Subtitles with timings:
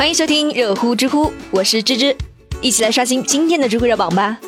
[0.00, 2.16] 欢迎收听热乎知乎，我是芝芝，
[2.62, 4.38] 一起来刷新今天的知乎热榜吧。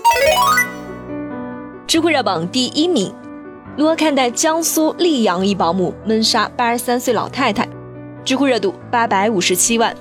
[1.86, 3.12] 知乎热榜第一名，
[3.76, 7.68] 如何看待江苏溧阳一保姆闷杀八十三岁老太太？
[8.24, 9.94] 知乎热度八百五十七万。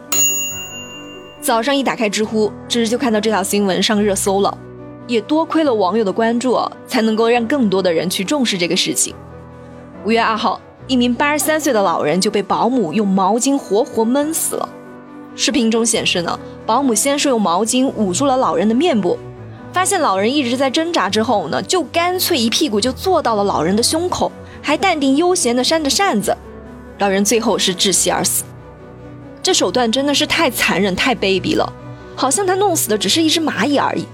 [1.41, 4.57] 早上一打开知乎，芝芝就看到这条新闻上热搜了，
[5.05, 6.57] 也多亏了网友的关注，
[6.88, 9.13] 才能够让更多的人去重视这个事情。
[10.05, 14.70] 五月二号，一名八十三岁的老人就被保姆用毛巾活活闷死了。
[15.36, 19.17] 视频中显示呢，保姆先是用毛巾捂住了老人的面部，
[19.71, 24.31] 发现老人一直在挣扎之后呢，就干脆一屁股就坐到了老人的胸口，
[24.62, 26.35] 还淡定悠闲地扇着扇子，
[26.99, 28.44] 老人最后是窒息而死。
[29.41, 31.73] 这手段真的是太残忍、太卑鄙了，
[32.16, 34.05] 好像他弄死的只是一只蚂蚁而已。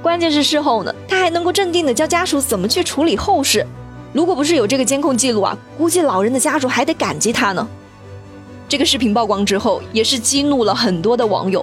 [0.00, 3.66] 关键是事后呢，他还能够镇定地教家属怎么去处理后事。
[4.12, 7.68] 如果不是有这个监控记录啊，估计老人的家属还得感激他呢。
[8.72, 11.62] 这个视频曝光之后，也是激怒了很多的网友。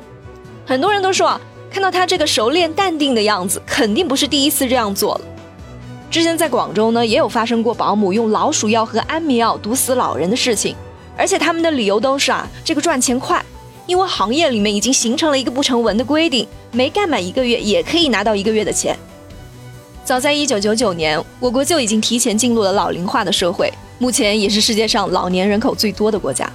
[0.64, 1.42] 很多人都说啊，
[1.72, 5.22] 看到他这个熟练淡定的样子，肯定不是第一次这样做了。
[6.12, 10.76] 之前在广州呢，也有发生过保姆用老鼠药和安眠药毒死老人的事情，
[11.18, 13.44] 而且他们的理由都是啊，这个赚钱快，
[13.88, 18.96] 因为行业里面已经形成了一个不成文的规定，没干满一个月也可以拿到一个月的钱。
[20.06, 26.48] 早在一九九九年，我国就已经提前进入了老龄化的社会，目前也是世界上老年人口最多的国家。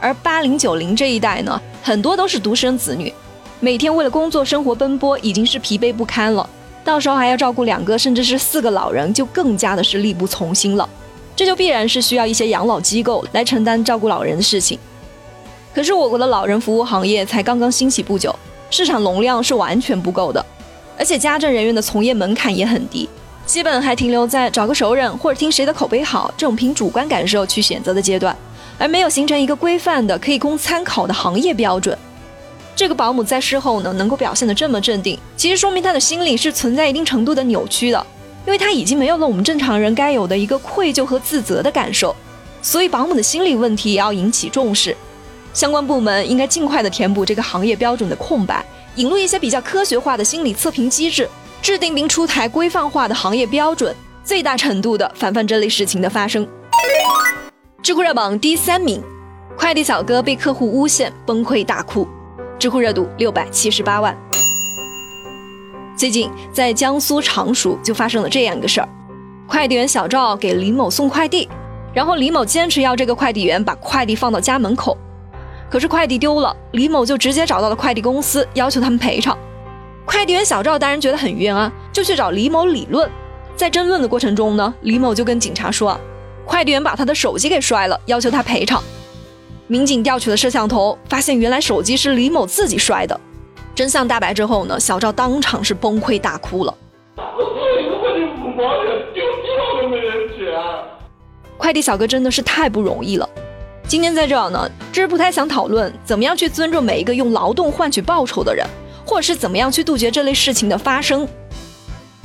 [0.00, 3.12] 而八零九零这一代呢，很多都是独生子女，
[3.60, 6.48] 每天为了工作生活奔波，已经是疲惫不堪了。
[6.82, 10.88] 到时候还要照顾两个甚至是四个老人，就更加的是力不从心了。
[11.36, 14.78] 这就必然是需要一些养老机构来承担照顾老人的事情。
[15.74, 18.34] 可是我国的老人服务行业才刚刚兴起不久，
[18.70, 20.44] 市场容量是完全不够的，
[20.98, 23.08] 而且家政人员的从业门槛也很低，
[23.46, 28.36] 基本还停留在找个熟人或者听谁的口碑好这种凭主观感受去选择的阶段。
[28.80, 31.96] 而没有形成一个规范的可以供参考的行业标准。
[32.74, 38.06] 这个保姆在事后呢能够表现得这么镇定，其实说明她的心理是存在一定程度的扭曲的，
[38.46, 42.16] 因为她已经没有了我们正常人该有的一个愧疚和自责的感受。
[42.62, 44.96] 所以保姆的心理问题也要引起重视，
[45.52, 51.28] 相关部门应该尽快的填补这个行业标准的空白，引入一些比较科学化的心理测评机制，
[51.60, 53.94] 制定并出台规范化的行业标准，
[54.24, 56.48] 最大程度的防范这类事情的发生。
[57.82, 59.02] 知乎热榜第三名，
[59.56, 62.06] 快递小哥被客户诬陷崩溃大哭，
[62.58, 64.14] 知乎热度六百七十八万。
[65.96, 68.88] 最近在江苏常熟就发生了这样一个事儿，
[69.46, 71.48] 快递员小赵给李某送快递，
[71.94, 74.94] 然后李某坚持要这个快递员把快递放到家门口，
[75.70, 79.36] 可是快递丢了，李某就直接找到了快递公司，要求他们赔偿。
[80.04, 83.10] 快递员小赵当然觉得很冤啊，就去找李某理论，
[83.56, 85.98] 在争论的过程中呢，李某就跟警察说。
[86.50, 88.82] 快递员把他的手机给摔了，要求他赔偿。
[89.68, 93.18] 民警调取了摄像头，发现原来手机是李某自己摔的。
[93.72, 96.74] 真相大白之后呢，小赵当场是崩溃大哭了。
[101.56, 103.30] 快递小哥真的是太不容易了。
[103.86, 108.66] 今天在这儿呢，芝芝不太想讨论怎么样去尊重每一个用劳动换取报酬的人，
[109.06, 111.28] 或者是怎么样去杜绝这类事情的发生。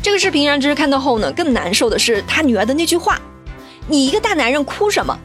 [0.02, 3.22] 这个视频让芝芝看到后呢，更难受的是他女儿的那句话。
[3.88, 5.16] 你一个大男人哭什么？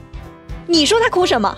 [0.66, 1.56] 你说他哭什么？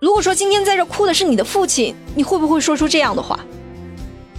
[0.00, 3.38] 如果说今天在这哭的是你的父亲，你会不会说出这样的话？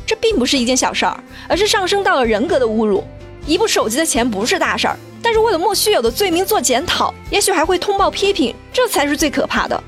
[0.06, 3.06] 这并不是一件小事儿，而是上升到了人格的侮辱。
[3.46, 9.82] 一部手机的钱不是大事儿，但是为了莫须有的罪名做检讨，也许还会通报批评，这才是最可怕的。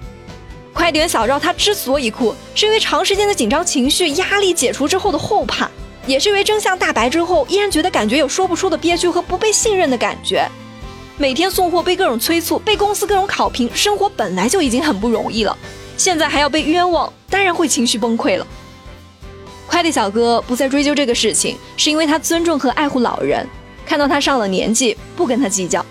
[0.74, 5.70] 快点小赵他之所以哭，是因为长时间的紧张情绪、压力解除之后的后怕，
[6.08, 10.50] 也是因为真相大白之后，依然觉得感觉有说不出的憋屈和不被信任的感觉。
[11.18, 15.58] 每天送货被各种催促，被公司各种考评，生活本来就已经很不容易了，
[15.96, 18.46] 现在还要被冤枉，当然会情绪崩溃了。
[19.66, 23.48] 快递小哥不再追究这个事情，是因为他尊重和爱护老人，
[23.86, 25.86] 看到他上了年纪，不跟他计较。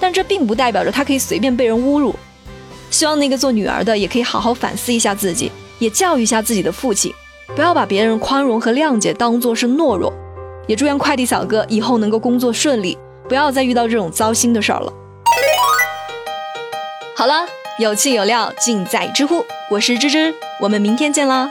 [0.00, 2.14] 但这并不代表着他可以随便被人侮辱。
[2.90, 7.12] 希望那个做女儿的也可以好好反思一下自己，也教育一下自己的父亲，
[7.54, 10.10] 不要把别人宽容和谅解当做是懦弱。
[10.66, 12.96] 也祝愿快递小哥以后能够工作顺利。
[13.30, 14.92] 不要再遇到这种糟心的事儿了。
[17.16, 17.46] 好了，
[17.78, 21.48] 有趣有料尽在知乎，我是芝芝，我们明天见啦。